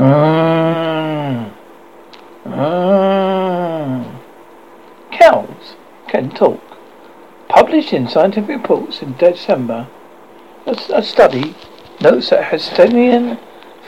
Mm. 0.00 1.52
Mm. 2.46 4.20
Cows 5.12 5.76
can 6.08 6.30
talk. 6.30 6.62
Published 7.50 7.92
in 7.92 8.08
scientific 8.08 8.48
reports 8.48 9.02
in 9.02 9.14
December, 9.18 9.88
a, 10.64 11.02
study 11.02 11.54
notes 12.00 12.30
that 12.30 12.44
Holstein 12.44 13.38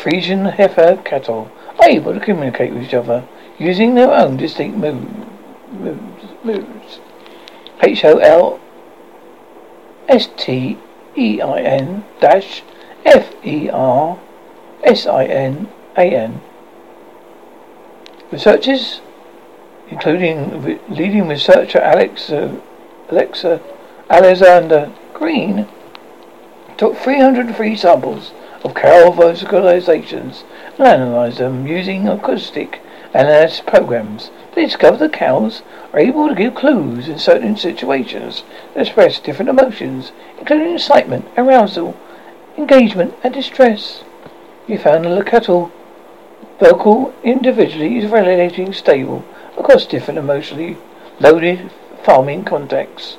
Friesian 0.00 0.52
heifer 0.52 1.02
cattle 1.04 1.50
are 1.80 1.88
able 1.88 2.14
to 2.14 2.20
communicate 2.20 2.72
with 2.72 2.84
each 2.84 2.94
other 2.94 3.26
using 3.58 3.96
their 3.96 4.12
own 4.12 4.36
distinct 4.36 4.78
moves. 4.78 5.10
moves. 6.44 7.00
H 7.82 8.04
O 8.04 8.18
L 8.18 8.60
S 10.08 10.28
T 10.36 10.78
E 11.16 11.40
I 11.40 11.60
N 11.62 12.04
dash 12.20 12.62
F 13.04 13.34
E 13.44 13.68
R 13.70 14.20
S 14.84 15.04
I 15.08 15.24
N 15.24 15.68
A 15.98 16.14
N. 16.14 16.42
Researchers, 18.30 19.00
including 19.88 20.80
leading 20.88 21.26
researcher 21.26 21.78
Alex, 21.78 22.30
uh, 22.30 22.60
Alexa 23.08 23.60
Alexander 24.10 24.92
Green, 25.14 25.66
took 26.76 26.96
303 26.96 27.76
samples 27.76 28.32
of 28.62 28.74
cow 28.74 29.10
vocalizations 29.10 30.42
and 30.76 30.86
analyzed 30.86 31.38
them 31.38 31.66
using 31.66 32.08
acoustic 32.08 32.80
analysis 33.14 33.60
programs. 33.60 34.30
They 34.54 34.64
discovered 34.64 34.98
that 34.98 35.12
cows 35.12 35.62
are 35.92 35.98
able 35.98 36.28
to 36.28 36.34
give 36.34 36.54
clues 36.54 37.08
in 37.08 37.18
certain 37.18 37.56
situations 37.56 38.44
that 38.74 38.86
express 38.86 39.18
different 39.18 39.48
emotions, 39.48 40.12
including 40.38 40.74
excitement, 40.74 41.26
arousal, 41.38 41.96
engagement, 42.58 43.14
and 43.24 43.32
distress. 43.32 44.04
We 44.68 44.76
found 44.76 45.04
the 45.04 45.22
cattle 45.22 45.72
vocal 46.58 47.14
individually 47.22 47.98
is 47.98 48.10
relating 48.10 48.72
stable 48.72 49.24
across 49.58 49.86
different 49.86 50.18
emotionally 50.18 50.76
loaded 51.20 51.70
farming 52.02 52.44
contexts. 52.44 53.18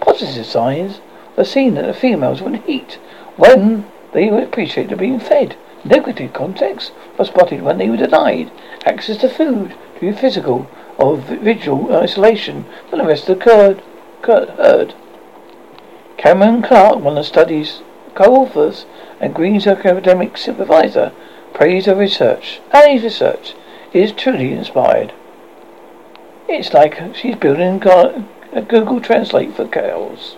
Positive 0.00 0.46
signs 0.46 1.00
are 1.36 1.44
seen 1.44 1.74
that 1.74 1.86
the 1.86 1.94
females 1.94 2.42
will 2.42 2.60
eat 2.66 2.98
when 3.36 3.86
they 4.12 4.30
would 4.30 4.42
appreciate 4.42 4.96
being 4.98 5.20
fed. 5.20 5.56
Negative 5.84 6.32
contexts 6.32 6.92
were 7.16 7.24
spotted 7.24 7.62
when 7.62 7.78
they 7.78 7.88
were 7.88 7.96
denied 7.96 8.50
access 8.84 9.16
to 9.18 9.28
food 9.28 9.74
due 9.98 10.12
to 10.12 10.18
physical 10.18 10.68
or 10.98 11.16
visual 11.16 11.94
isolation 11.96 12.66
from 12.88 12.98
the 12.98 13.06
rest 13.06 13.28
of 13.28 13.38
the 13.38 13.82
herd. 14.26 14.94
Cameron 16.18 16.62
Clark, 16.62 16.96
one 16.96 17.16
of 17.16 17.24
the 17.24 17.24
study's 17.24 17.80
co-authors 18.14 18.84
and 19.20 19.34
Green's 19.34 19.66
academic 19.66 20.36
supervisor, 20.36 21.12
praised 21.54 21.86
her 21.86 21.94
research. 21.94 22.60
Annie's 22.72 23.02
research 23.02 23.54
is 23.92 24.12
truly 24.12 24.52
inspired. 24.52 25.12
It's 26.48 26.72
like 26.72 27.14
she's 27.14 27.36
building 27.36 27.82
a 28.52 28.62
Google 28.62 29.00
Translate 29.00 29.54
for 29.54 29.66
cows. 29.66 30.36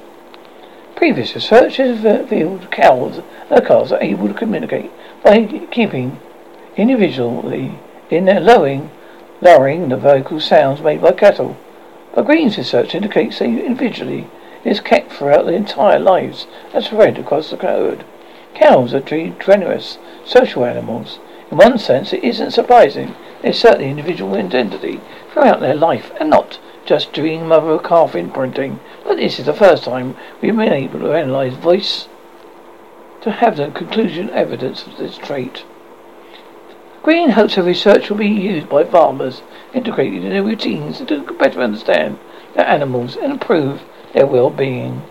Previous 0.97 1.35
research 1.35 1.79
has 1.79 2.03
revealed 2.05 2.71
cows 2.71 3.23
and 3.51 3.67
cows 3.67 3.93
are 3.93 4.03
able 4.03 4.29
to 4.29 4.35
communicate 4.35 4.91
by 5.25 5.47
keeping 5.71 6.21
individually 6.77 7.79
in 8.11 8.27
their 8.27 8.41
lowering, 8.41 8.91
lowering 9.41 9.89
the 9.89 9.97
vocal 9.97 10.39
sounds 10.41 10.81
made 10.81 11.01
by 11.01 11.13
cattle. 11.13 11.57
But 12.15 12.27
Green's 12.27 12.59
research 12.59 12.95
indicates 12.95 13.39
that 13.39 13.47
individually 13.47 14.29
is 14.65 14.81
kept 14.81 15.13
throughout 15.13 15.47
their 15.47 15.55
entire 15.55 15.99
lives 15.99 16.47
and 16.73 16.85
spread 16.85 17.19
across 17.19 17.51
the 17.51 17.57
herd. 17.57 18.05
Cows 18.55 18.95
are 18.95 19.01
generous, 19.01 19.99
social 20.25 20.65
animals. 20.65 21.19
In 21.51 21.59
one 21.59 21.79
sense, 21.79 22.13
it 22.13 22.23
isn't 22.23 22.53
surprising. 22.53 23.15
They're 23.41 23.53
certainly 23.53 23.91
individual 23.91 24.35
identity 24.35 25.01
throughout 25.33 25.61
their 25.61 25.75
life 25.75 26.13
and 26.21 26.31
not 26.31 26.59
just 26.85 27.13
doing 27.13 27.47
mother 27.47 27.79
calf 27.79 28.15
imprinting. 28.15 28.81
But 29.05 29.17
this 29.17 29.39
is 29.39 29.47
the 29.47 29.55
first 29.55 29.85
time 29.85 30.17
we've 30.41 30.57
been 30.57 30.73
able 30.73 31.01
to 31.01 31.13
analyze 31.13 31.55
voice 31.55 32.09
to 33.23 33.31
have 33.31 33.57
the 33.57 33.71
conclusion 33.71 34.31
evidence 34.31 34.87
of 34.87 34.97
this 34.97 35.17
trait. 35.17 35.65
Green 37.03 37.31
hopes 37.31 37.55
her 37.55 37.63
research 37.63 38.11
will 38.11 38.19
be 38.19 38.29
used 38.29 38.69
by 38.69 38.85
farmers, 38.85 39.43
integrated 39.75 40.25
in 40.25 40.31
their 40.31 40.43
routines 40.43 41.01
to 41.01 41.21
better 41.35 41.61
understand 41.61 42.19
their 42.55 42.67
animals 42.67 43.17
and 43.17 43.33
improve 43.33 43.83
their 44.13 44.27
well-being. 44.27 45.03